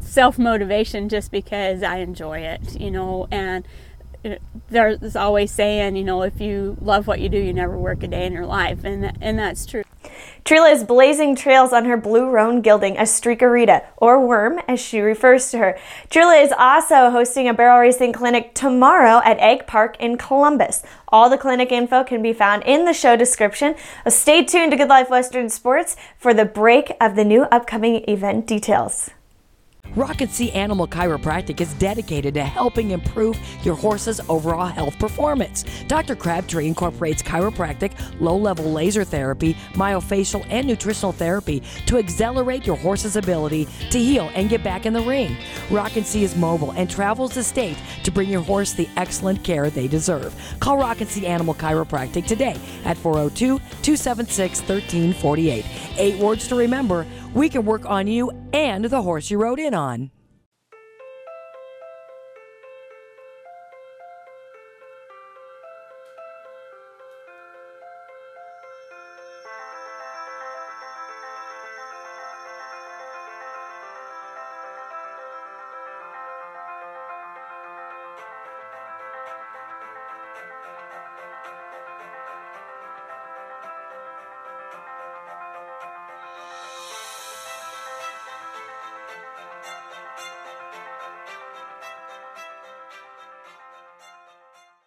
self 0.00 0.38
motivation 0.38 1.08
just 1.08 1.30
because 1.30 1.82
i 1.82 1.96
enjoy 1.98 2.38
it 2.38 2.80
you 2.80 2.90
know 2.90 3.26
and 3.30 3.66
there's 4.68 5.16
always 5.16 5.52
saying 5.52 5.96
you 5.96 6.04
know 6.04 6.22
if 6.22 6.40
you 6.40 6.76
love 6.80 7.06
what 7.06 7.20
you 7.20 7.28
do 7.28 7.38
you 7.38 7.52
never 7.52 7.76
work 7.76 8.02
a 8.02 8.08
day 8.08 8.26
in 8.26 8.32
your 8.32 8.46
life 8.46 8.84
and 8.84 9.16
and 9.20 9.38
that's 9.38 9.66
true 9.66 9.82
Trula 10.46 10.72
is 10.72 10.84
blazing 10.84 11.34
trails 11.34 11.72
on 11.72 11.86
her 11.86 11.96
blue 11.96 12.30
roan 12.30 12.60
gelding, 12.60 12.96
a 12.96 13.00
Streakerita, 13.00 13.84
or 13.96 14.24
Worm 14.24 14.60
as 14.68 14.78
she 14.78 15.00
refers 15.00 15.50
to 15.50 15.58
her. 15.58 15.76
Trula 16.08 16.40
is 16.40 16.52
also 16.56 17.10
hosting 17.10 17.48
a 17.48 17.52
barrel 17.52 17.80
racing 17.80 18.12
clinic 18.12 18.54
tomorrow 18.54 19.20
at 19.24 19.40
Ag 19.40 19.66
Park 19.66 19.96
in 19.98 20.16
Columbus. 20.16 20.84
All 21.08 21.28
the 21.28 21.36
clinic 21.36 21.72
info 21.72 22.04
can 22.04 22.22
be 22.22 22.32
found 22.32 22.62
in 22.62 22.84
the 22.84 22.92
show 22.92 23.16
description. 23.16 23.74
Uh, 24.04 24.10
stay 24.10 24.44
tuned 24.44 24.70
to 24.70 24.76
Good 24.76 24.88
Life 24.88 25.10
Western 25.10 25.48
Sports 25.48 25.96
for 26.16 26.32
the 26.32 26.44
break 26.44 26.92
of 27.00 27.16
the 27.16 27.24
new 27.24 27.42
upcoming 27.50 28.08
event 28.08 28.46
details. 28.46 29.10
Rocket 29.96 30.30
Sea 30.30 30.52
Animal 30.52 30.86
Chiropractic 30.86 31.62
is 31.62 31.72
dedicated 31.74 32.34
to 32.34 32.44
helping 32.44 32.90
improve 32.90 33.38
your 33.64 33.74
horse's 33.74 34.20
overall 34.28 34.66
health 34.66 34.98
performance. 34.98 35.64
Dr. 35.88 36.14
Crabtree 36.14 36.66
incorporates 36.66 37.22
chiropractic, 37.22 37.92
low 38.20 38.36
level 38.36 38.70
laser 38.70 39.04
therapy, 39.04 39.56
myofascial, 39.72 40.46
and 40.50 40.66
nutritional 40.66 41.12
therapy 41.12 41.62
to 41.86 41.96
accelerate 41.96 42.66
your 42.66 42.76
horse's 42.76 43.16
ability 43.16 43.66
to 43.90 43.98
heal 43.98 44.30
and 44.34 44.50
get 44.50 44.62
back 44.62 44.84
in 44.84 44.92
the 44.92 45.00
ring. 45.00 45.34
Rocket 45.70 46.04
Sea 46.04 46.24
is 46.24 46.36
mobile 46.36 46.72
and 46.72 46.90
travels 46.90 47.32
the 47.32 47.42
state 47.42 47.78
to 48.04 48.10
bring 48.10 48.28
your 48.28 48.42
horse 48.42 48.74
the 48.74 48.90
excellent 48.98 49.42
care 49.42 49.70
they 49.70 49.88
deserve. 49.88 50.34
Call 50.60 50.76
Rocket 50.76 51.08
Sea 51.08 51.26
Animal 51.26 51.54
Chiropractic 51.54 52.26
today 52.26 52.56
at 52.84 52.98
402 52.98 53.58
276 53.58 54.58
1348. 54.60 55.64
Eight 55.96 56.18
words 56.18 56.46
to 56.48 56.54
remember 56.54 57.06
we 57.36 57.50
can 57.50 57.66
work 57.66 57.84
on 57.84 58.06
you 58.06 58.32
and 58.54 58.86
the 58.86 59.02
horse 59.02 59.30
you 59.30 59.38
rode 59.38 59.60
in 59.60 59.74
on. 59.74 60.10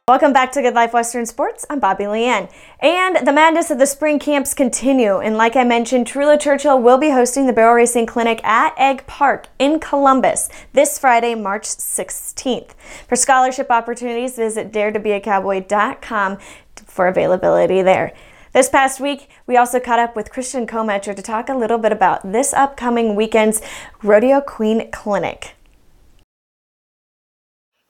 Welcome 0.09 0.33
back 0.33 0.51
to 0.53 0.63
Good 0.63 0.73
Life 0.73 0.91
Western 0.91 1.27
Sports. 1.27 1.67
I'm 1.69 1.79
Bobby 1.79 2.05
Leanne. 2.05 2.51
And 2.79 3.27
the 3.27 3.31
madness 3.31 3.69
of 3.69 3.77
the 3.77 3.85
spring 3.85 4.17
camps 4.17 4.55
continue. 4.55 5.19
And 5.19 5.37
like 5.37 5.55
I 5.55 5.63
mentioned, 5.63 6.07
Trula 6.07 6.41
Churchill 6.41 6.81
will 6.81 6.97
be 6.97 7.11
hosting 7.11 7.45
the 7.45 7.53
barrel 7.53 7.75
racing 7.75 8.07
clinic 8.07 8.43
at 8.43 8.73
Ag 8.75 9.05
Park 9.05 9.49
in 9.59 9.79
Columbus 9.79 10.49
this 10.73 10.97
Friday, 10.97 11.35
March 11.35 11.65
16th. 11.65 12.71
For 13.07 13.15
scholarship 13.15 13.69
opportunities, 13.69 14.35
visit 14.35 14.71
daretobeacowboy.com 14.71 16.39
for 16.87 17.07
availability 17.07 17.83
there. 17.83 18.11
This 18.51 18.67
past 18.67 18.99
week, 18.99 19.29
we 19.45 19.57
also 19.57 19.79
caught 19.79 19.99
up 19.99 20.15
with 20.15 20.31
Christian 20.31 20.65
Kometcher 20.65 21.15
to 21.15 21.21
talk 21.21 21.49
a 21.49 21.55
little 21.55 21.77
bit 21.77 21.91
about 21.91 22.31
this 22.31 22.51
upcoming 22.51 23.13
weekend's 23.13 23.61
Rodeo 24.01 24.41
Queen 24.41 24.89
Clinic. 24.89 25.53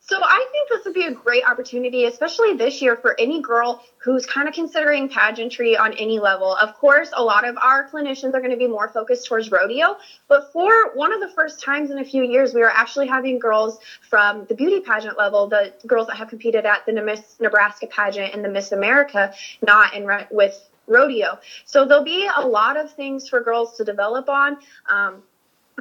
So 0.10 0.18
I 0.22 0.49
this 0.80 0.86
would 0.86 0.94
be 0.94 1.06
a 1.06 1.12
great 1.12 1.44
opportunity, 1.44 2.06
especially 2.06 2.54
this 2.54 2.82
year, 2.82 2.96
for 2.96 3.14
any 3.20 3.42
girl 3.42 3.82
who's 3.98 4.26
kind 4.26 4.48
of 4.48 4.54
considering 4.54 5.10
pageantry 5.10 5.76
on 5.76 5.92
any 5.94 6.20
level. 6.20 6.56
Of 6.56 6.74
course, 6.74 7.12
a 7.16 7.22
lot 7.22 7.46
of 7.46 7.58
our 7.58 7.84
clinicians 7.84 8.34
are 8.34 8.40
going 8.40 8.52
to 8.52 8.58
be 8.58 8.68
more 8.68 8.88
focused 8.88 9.28
towards 9.28 9.52
rodeo, 9.52 9.98
but 10.30 10.46
for 10.54 10.90
one 10.94 11.12
of 11.12 11.20
the 11.20 11.28
first 11.28 11.60
times 11.60 11.92
in 11.92 12.00
a 12.00 12.06
few 12.06 12.24
years, 12.24 12.54
we 12.54 12.62
are 12.62 12.70
actually 12.70 13.08
having 13.08 13.40
girls 13.40 13.80
from 14.10 14.46
the 14.46 14.56
beauty 14.56 14.80
pageant 14.80 15.18
level, 15.18 15.48
the 15.48 15.74
girls 15.86 16.08
that 16.08 16.16
have 16.16 16.30
competed 16.30 16.66
at 16.66 16.86
the 16.86 16.94
Miss 16.94 17.36
Nebraska 17.42 17.88
pageant 17.88 18.34
and 18.34 18.44
the 18.44 18.50
Miss 18.50 18.72
America, 18.72 19.30
not 19.62 19.94
in 19.94 20.10
with 20.32 20.70
rodeo. 20.88 21.38
So 21.66 21.86
there'll 21.86 22.04
be 22.04 22.28
a 22.38 22.46
lot 22.48 22.78
of 22.78 22.90
things 22.90 23.28
for 23.28 23.42
girls 23.42 23.76
to 23.78 23.84
develop 23.84 24.30
on. 24.30 24.58
Um, 24.90 25.24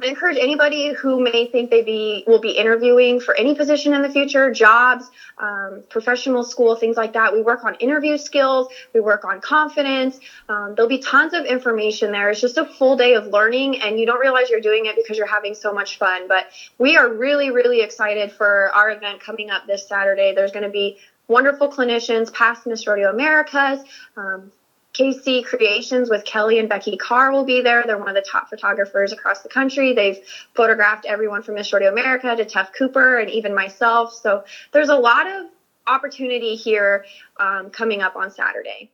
I 0.01 0.07
encourage 0.07 0.37
anybody 0.37 0.93
who 0.93 1.19
may 1.19 1.45
think 1.45 1.69
they 1.69 1.81
be 1.81 2.23
will 2.25 2.39
be 2.39 2.51
interviewing 2.51 3.19
for 3.19 3.35
any 3.35 3.53
position 3.53 3.93
in 3.93 4.01
the 4.01 4.09
future, 4.09 4.49
jobs, 4.51 5.09
um, 5.37 5.83
professional 5.89 6.43
school, 6.43 6.75
things 6.75 6.95
like 6.95 7.13
that. 7.13 7.33
We 7.33 7.41
work 7.41 7.63
on 7.63 7.75
interview 7.75 8.17
skills. 8.17 8.67
We 8.93 9.01
work 9.01 9.25
on 9.25 9.41
confidence. 9.41 10.19
Um, 10.47 10.75
there'll 10.75 10.89
be 10.89 10.99
tons 10.99 11.33
of 11.33 11.45
information 11.45 12.11
there. 12.11 12.29
It's 12.29 12.39
just 12.39 12.57
a 12.57 12.65
full 12.65 12.95
day 12.95 13.15
of 13.15 13.27
learning, 13.27 13.79
and 13.79 13.99
you 13.99 14.05
don't 14.05 14.19
realize 14.19 14.49
you're 14.49 14.61
doing 14.61 14.85
it 14.85 14.95
because 14.95 15.17
you're 15.17 15.27
having 15.27 15.53
so 15.53 15.73
much 15.73 15.97
fun. 15.97 16.27
But 16.27 16.45
we 16.77 16.95
are 16.95 17.09
really, 17.09 17.51
really 17.51 17.81
excited 17.81 18.31
for 18.31 18.69
our 18.73 18.91
event 18.91 19.19
coming 19.19 19.49
up 19.49 19.65
this 19.65 19.83
Saturday. 19.83 20.33
There's 20.33 20.51
going 20.51 20.63
to 20.63 20.69
be 20.69 20.95
wonderful 21.27 21.69
clinicians, 21.69 22.31
past 22.33 22.65
Miss 22.65 22.87
Rodeo 22.87 23.09
Americas, 23.09 23.83
um, 24.17 24.51
KC 24.99 25.45
Creations 25.45 26.09
with 26.09 26.25
Kelly 26.25 26.59
and 26.59 26.67
Becky 26.67 26.97
Carr 26.97 27.31
will 27.31 27.45
be 27.45 27.61
there. 27.61 27.83
They're 27.85 27.97
one 27.97 28.09
of 28.09 28.15
the 28.15 28.21
top 28.29 28.49
photographers 28.49 29.13
across 29.13 29.41
the 29.41 29.49
country. 29.49 29.93
They've 29.93 30.19
photographed 30.53 31.05
everyone 31.05 31.41
from 31.41 31.55
Miss 31.55 31.71
Rodeo 31.71 31.89
America 31.89 32.35
to 32.35 32.43
Tuf 32.43 32.73
Cooper 32.77 33.17
and 33.17 33.29
even 33.29 33.55
myself. 33.55 34.13
So 34.13 34.43
there's 34.73 34.89
a 34.89 34.97
lot 34.97 35.25
of 35.27 35.45
opportunity 35.87 36.55
here 36.55 37.05
um, 37.39 37.69
coming 37.69 38.01
up 38.01 38.15
on 38.17 38.29
Saturday 38.29 38.91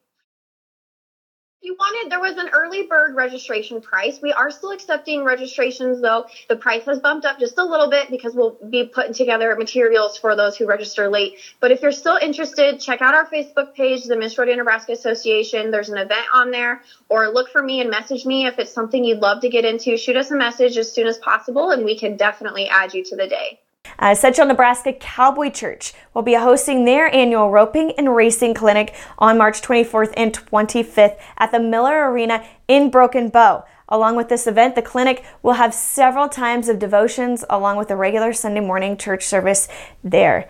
you 1.65 1.75
wanted, 1.79 2.11
there 2.11 2.19
was 2.19 2.37
an 2.37 2.49
early 2.53 2.83
bird 2.83 3.15
registration 3.15 3.81
price. 3.81 4.21
We 4.21 4.31
are 4.31 4.51
still 4.51 4.71
accepting 4.71 5.23
registrations 5.23 5.99
though. 5.99 6.25
The 6.47 6.55
price 6.55 6.85
has 6.85 6.99
bumped 6.99 7.25
up 7.25 7.39
just 7.39 7.57
a 7.57 7.63
little 7.63 7.89
bit 7.89 8.09
because 8.09 8.35
we'll 8.35 8.55
be 8.69 8.85
putting 8.85 9.13
together 9.13 9.55
materials 9.55 10.17
for 10.17 10.35
those 10.35 10.55
who 10.55 10.67
register 10.67 11.09
late. 11.09 11.33
But 11.59 11.71
if 11.71 11.81
you're 11.81 11.91
still 11.91 12.17
interested, 12.21 12.79
check 12.79 13.01
out 13.01 13.15
our 13.15 13.25
Facebook 13.25 13.73
page, 13.73 14.03
the 14.03 14.15
Rodeo 14.37 14.55
Nebraska 14.55 14.91
Association. 14.91 15.71
There's 15.71 15.89
an 15.89 15.97
event 15.97 16.27
on 16.33 16.51
there 16.51 16.81
or 17.09 17.27
look 17.29 17.49
for 17.49 17.63
me 17.63 17.81
and 17.81 17.89
message 17.89 18.25
me 18.25 18.45
if 18.45 18.59
it's 18.59 18.71
something 18.71 19.03
you'd 19.03 19.19
love 19.19 19.41
to 19.41 19.49
get 19.49 19.65
into. 19.65 19.97
Shoot 19.97 20.15
us 20.15 20.31
a 20.31 20.35
message 20.35 20.77
as 20.77 20.91
soon 20.91 21.07
as 21.07 21.17
possible 21.17 21.71
and 21.71 21.83
we 21.83 21.95
can 21.95 22.15
definitely 22.15 22.67
add 22.67 22.93
you 22.93 23.03
to 23.03 23.15
the 23.15 23.27
day. 23.27 23.59
Uh, 23.99 24.15
Central 24.15 24.47
Nebraska 24.47 24.93
Cowboy 24.93 25.49
Church 25.49 25.93
will 26.13 26.21
be 26.21 26.33
hosting 26.33 26.85
their 26.85 27.13
annual 27.13 27.49
roping 27.49 27.91
and 27.97 28.15
racing 28.15 28.53
clinic 28.53 28.93
on 29.17 29.37
March 29.37 29.61
24th 29.61 30.13
and 30.17 30.33
25th 30.33 31.17
at 31.37 31.51
the 31.51 31.59
Miller 31.59 32.11
Arena 32.11 32.45
in 32.67 32.89
Broken 32.89 33.29
Bow. 33.29 33.65
Along 33.87 34.15
with 34.15 34.29
this 34.29 34.47
event, 34.47 34.75
the 34.75 34.81
clinic 34.81 35.23
will 35.43 35.53
have 35.53 35.73
several 35.73 36.27
times 36.27 36.69
of 36.69 36.79
devotions 36.79 37.45
along 37.49 37.77
with 37.77 37.91
a 37.91 37.95
regular 37.95 38.33
Sunday 38.33 38.61
morning 38.61 38.97
church 38.97 39.23
service 39.23 39.67
there. 40.03 40.49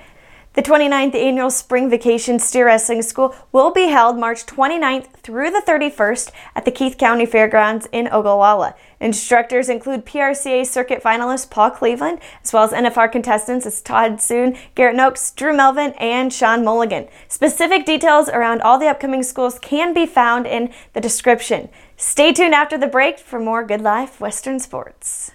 The 0.55 0.63
29th 0.63 1.15
annual 1.15 1.49
Spring 1.49 1.89
Vacation 1.89 2.39
Steer 2.39 2.67
Wrestling 2.67 3.01
School 3.01 3.35
will 3.51 3.73
be 3.73 3.87
held 3.87 4.17
March 4.17 4.45
29th 4.45 5.11
through 5.17 5.51
the 5.51 5.61
31st 5.67 6.31
at 6.55 6.63
the 6.63 6.71
Keith 6.71 6.97
County 6.97 7.25
Fairgrounds 7.25 7.89
in 7.91 8.07
Ogallala. 8.07 8.73
Instructors 9.01 9.67
include 9.67 10.05
PRCA 10.05 10.65
circuit 10.65 11.03
finalist 11.03 11.49
Paul 11.49 11.71
Cleveland, 11.71 12.19
as 12.41 12.53
well 12.53 12.63
as 12.63 12.71
NFR 12.71 13.11
contestants 13.11 13.65
as 13.65 13.81
Todd 13.81 14.21
Suhn, 14.21 14.55
Garrett 14.75 14.95
Nokes, 14.95 15.35
Drew 15.35 15.53
Melvin, 15.53 15.91
and 15.99 16.31
Sean 16.31 16.63
Mulligan. 16.63 17.09
Specific 17.27 17.85
details 17.85 18.29
around 18.29 18.61
all 18.61 18.77
the 18.77 18.87
upcoming 18.87 19.23
schools 19.23 19.59
can 19.59 19.93
be 19.93 20.05
found 20.05 20.47
in 20.47 20.71
the 20.93 21.01
description. 21.01 21.67
Stay 21.97 22.31
tuned 22.31 22.53
after 22.53 22.77
the 22.77 22.87
break 22.87 23.19
for 23.19 23.41
more 23.41 23.65
Good 23.65 23.81
Life 23.81 24.21
Western 24.21 24.61
Sports. 24.61 25.33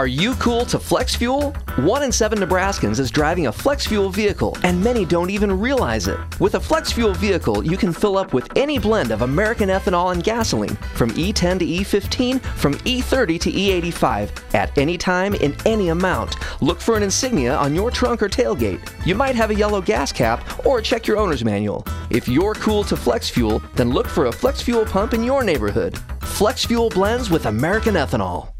Are 0.00 0.06
you 0.06 0.34
cool 0.36 0.64
to 0.64 0.78
flex 0.78 1.14
fuel? 1.14 1.52
One 1.76 2.02
in 2.02 2.10
seven 2.10 2.38
Nebraskans 2.38 2.98
is 2.98 3.10
driving 3.10 3.48
a 3.48 3.52
flex 3.52 3.86
fuel 3.86 4.08
vehicle, 4.08 4.56
and 4.62 4.82
many 4.82 5.04
don't 5.04 5.28
even 5.28 5.60
realize 5.60 6.08
it. 6.08 6.18
With 6.40 6.54
a 6.54 6.60
flex 6.60 6.90
fuel 6.90 7.12
vehicle, 7.12 7.62
you 7.62 7.76
can 7.76 7.92
fill 7.92 8.16
up 8.16 8.32
with 8.32 8.48
any 8.56 8.78
blend 8.78 9.10
of 9.10 9.20
American 9.20 9.68
ethanol 9.68 10.12
and 10.12 10.24
gasoline, 10.24 10.74
from 10.94 11.10
E10 11.10 11.58
to 11.58 11.66
E15, 11.66 12.40
from 12.40 12.76
E30 12.76 13.40
to 13.40 13.52
E85, 13.52 14.54
at 14.54 14.78
any 14.78 14.96
time 14.96 15.34
in 15.34 15.54
any 15.66 15.90
amount. 15.90 16.36
Look 16.62 16.80
for 16.80 16.96
an 16.96 17.02
insignia 17.02 17.54
on 17.56 17.74
your 17.74 17.90
trunk 17.90 18.22
or 18.22 18.28
tailgate. 18.30 18.80
You 19.04 19.14
might 19.14 19.36
have 19.36 19.50
a 19.50 19.54
yellow 19.54 19.82
gas 19.82 20.12
cap, 20.12 20.64
or 20.64 20.80
check 20.80 21.06
your 21.06 21.18
owner's 21.18 21.44
manual. 21.44 21.84
If 22.08 22.26
you're 22.26 22.54
cool 22.54 22.84
to 22.84 22.96
flex 22.96 23.28
fuel, 23.28 23.62
then 23.74 23.90
look 23.90 24.06
for 24.06 24.28
a 24.28 24.32
flex 24.32 24.62
fuel 24.62 24.86
pump 24.86 25.12
in 25.12 25.22
your 25.22 25.44
neighborhood. 25.44 25.98
Flex 26.22 26.64
fuel 26.64 26.88
blends 26.88 27.28
with 27.28 27.44
American 27.44 27.96
ethanol. 27.96 28.50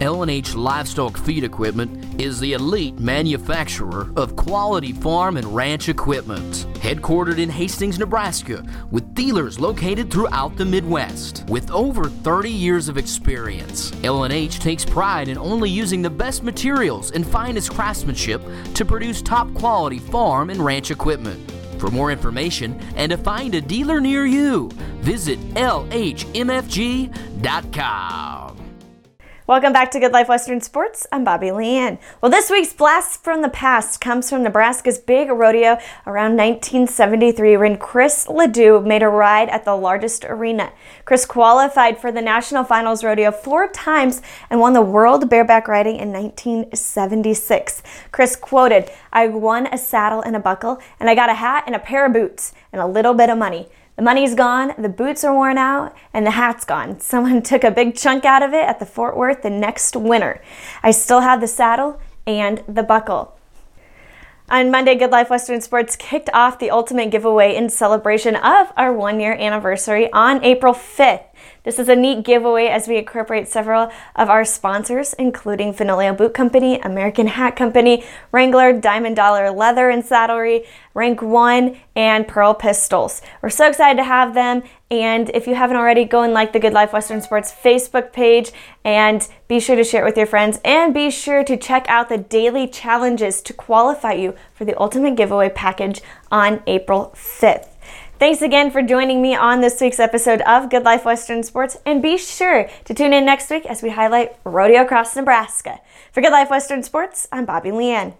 L&H 0.00 0.54
Livestock 0.54 1.18
Feed 1.18 1.42
Equipment 1.42 2.20
is 2.20 2.38
the 2.38 2.52
elite 2.52 3.00
manufacturer 3.00 4.12
of 4.16 4.36
quality 4.36 4.92
farm 4.92 5.36
and 5.36 5.52
ranch 5.52 5.88
equipment. 5.88 6.68
Headquartered 6.74 7.38
in 7.38 7.50
Hastings, 7.50 7.98
Nebraska, 7.98 8.64
with 8.92 9.12
dealers 9.14 9.58
located 9.58 10.08
throughout 10.08 10.56
the 10.56 10.64
Midwest. 10.64 11.44
With 11.48 11.68
over 11.72 12.04
30 12.04 12.48
years 12.48 12.88
of 12.88 12.96
experience, 12.96 13.92
L&H 14.04 14.60
takes 14.60 14.84
pride 14.84 15.26
in 15.26 15.36
only 15.36 15.68
using 15.68 16.00
the 16.00 16.10
best 16.10 16.44
materials 16.44 17.10
and 17.10 17.26
finest 17.26 17.72
craftsmanship 17.72 18.40
to 18.74 18.84
produce 18.84 19.20
top 19.20 19.52
quality 19.54 19.98
farm 19.98 20.50
and 20.50 20.60
ranch 20.60 20.92
equipment. 20.92 21.50
For 21.80 21.90
more 21.90 22.12
information 22.12 22.80
and 22.94 23.10
to 23.10 23.18
find 23.18 23.56
a 23.56 23.60
dealer 23.60 24.00
near 24.00 24.26
you, 24.26 24.70
visit 25.00 25.40
LHMFG.com. 25.54 28.37
Welcome 29.48 29.72
back 29.72 29.90
to 29.92 29.98
Good 29.98 30.12
Life 30.12 30.28
Western 30.28 30.60
Sports. 30.60 31.06
I'm 31.10 31.24
Bobby 31.24 31.46
Leanne. 31.46 31.96
Well, 32.20 32.30
this 32.30 32.50
week's 32.50 32.74
blast 32.74 33.24
from 33.24 33.40
the 33.40 33.48
past 33.48 33.98
comes 33.98 34.28
from 34.28 34.42
Nebraska's 34.42 34.98
big 34.98 35.30
rodeo 35.30 35.78
around 36.06 36.36
1973 36.36 37.56
when 37.56 37.78
Chris 37.78 38.26
LeDoux 38.28 38.84
made 38.84 39.02
a 39.02 39.08
ride 39.08 39.48
at 39.48 39.64
the 39.64 39.74
largest 39.74 40.26
arena. 40.26 40.70
Chris 41.06 41.24
qualified 41.24 41.96
for 41.96 42.12
the 42.12 42.20
National 42.20 42.62
Finals 42.62 43.02
Rodeo 43.02 43.32
four 43.32 43.68
times 43.68 44.20
and 44.50 44.60
won 44.60 44.74
the 44.74 44.82
World 44.82 45.30
Bareback 45.30 45.66
Riding 45.66 45.96
in 45.96 46.12
1976. 46.12 47.82
Chris 48.12 48.36
quoted, 48.36 48.90
I 49.14 49.28
won 49.28 49.66
a 49.68 49.78
saddle 49.78 50.20
and 50.20 50.36
a 50.36 50.40
buckle, 50.40 50.78
and 51.00 51.08
I 51.08 51.14
got 51.14 51.30
a 51.30 51.34
hat 51.34 51.64
and 51.64 51.74
a 51.74 51.78
pair 51.78 52.04
of 52.04 52.12
boots 52.12 52.52
and 52.70 52.82
a 52.82 52.86
little 52.86 53.14
bit 53.14 53.30
of 53.30 53.38
money. 53.38 53.68
The 53.98 54.04
money's 54.04 54.36
gone, 54.36 54.74
the 54.78 54.88
boots 54.88 55.24
are 55.24 55.34
worn 55.34 55.58
out, 55.58 55.92
and 56.14 56.24
the 56.24 56.30
hat's 56.30 56.64
gone. 56.64 57.00
Someone 57.00 57.42
took 57.42 57.64
a 57.64 57.70
big 57.72 57.96
chunk 57.96 58.24
out 58.24 58.44
of 58.44 58.54
it 58.54 58.62
at 58.62 58.78
the 58.78 58.86
Fort 58.86 59.16
Worth 59.16 59.42
the 59.42 59.50
next 59.50 59.96
winter. 59.96 60.40
I 60.84 60.92
still 60.92 61.18
have 61.18 61.40
the 61.40 61.48
saddle 61.48 62.00
and 62.24 62.62
the 62.68 62.84
buckle. 62.84 63.36
On 64.48 64.70
Monday, 64.70 64.94
Good 64.94 65.10
Life 65.10 65.30
Western 65.30 65.60
Sports 65.60 65.96
kicked 65.96 66.30
off 66.32 66.60
the 66.60 66.70
ultimate 66.70 67.10
giveaway 67.10 67.56
in 67.56 67.68
celebration 67.68 68.36
of 68.36 68.72
our 68.76 68.92
one 68.92 69.18
year 69.18 69.32
anniversary 69.32 70.12
on 70.12 70.44
April 70.44 70.74
5th. 70.74 71.24
This 71.68 71.78
is 71.78 71.90
a 71.90 71.94
neat 71.94 72.24
giveaway 72.24 72.68
as 72.68 72.88
we 72.88 72.96
incorporate 72.96 73.46
several 73.46 73.92
of 74.16 74.30
our 74.30 74.42
sponsors, 74.42 75.12
including 75.12 75.74
Fenoglio 75.74 76.16
Boot 76.16 76.32
Company, 76.32 76.80
American 76.80 77.26
Hat 77.26 77.56
Company, 77.56 78.06
Wrangler, 78.32 78.72
Diamond 78.72 79.16
Dollar 79.16 79.50
Leather 79.50 79.90
and 79.90 80.02
Saddlery, 80.02 80.64
Rank 80.94 81.20
One, 81.20 81.76
and 81.94 82.26
Pearl 82.26 82.54
Pistols. 82.54 83.20
We're 83.42 83.50
so 83.50 83.68
excited 83.68 83.98
to 83.98 84.04
have 84.04 84.32
them. 84.32 84.62
And 84.90 85.28
if 85.34 85.46
you 85.46 85.56
haven't 85.56 85.76
already, 85.76 86.06
go 86.06 86.22
and 86.22 86.32
like 86.32 86.54
the 86.54 86.58
Good 86.58 86.72
Life 86.72 86.94
Western 86.94 87.20
Sports 87.20 87.52
Facebook 87.52 88.14
page 88.14 88.50
and 88.82 89.28
be 89.46 89.60
sure 89.60 89.76
to 89.76 89.84
share 89.84 90.04
it 90.04 90.06
with 90.06 90.16
your 90.16 90.24
friends. 90.24 90.60
And 90.64 90.94
be 90.94 91.10
sure 91.10 91.44
to 91.44 91.58
check 91.58 91.84
out 91.86 92.08
the 92.08 92.16
daily 92.16 92.66
challenges 92.66 93.42
to 93.42 93.52
qualify 93.52 94.14
you 94.14 94.34
for 94.54 94.64
the 94.64 94.80
ultimate 94.80 95.16
giveaway 95.16 95.50
package 95.50 96.00
on 96.32 96.62
April 96.66 97.12
5th. 97.14 97.77
Thanks 98.18 98.42
again 98.42 98.72
for 98.72 98.82
joining 98.82 99.22
me 99.22 99.36
on 99.36 99.60
this 99.60 99.80
week's 99.80 100.00
episode 100.00 100.40
of 100.40 100.70
Good 100.70 100.82
Life 100.82 101.04
Western 101.04 101.44
Sports, 101.44 101.76
and 101.86 102.02
be 102.02 102.18
sure 102.18 102.68
to 102.84 102.92
tune 102.92 103.12
in 103.12 103.24
next 103.24 103.48
week 103.48 103.64
as 103.64 103.80
we 103.80 103.90
highlight 103.90 104.34
Rodeo 104.42 104.82
Across 104.82 105.14
Nebraska. 105.14 105.78
For 106.10 106.20
Good 106.20 106.32
Life 106.32 106.50
Western 106.50 106.82
Sports, 106.82 107.28
I'm 107.30 107.44
Bobby 107.44 107.70
Leanne. 107.70 108.14